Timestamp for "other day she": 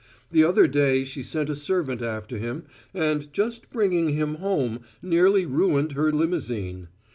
0.43-1.21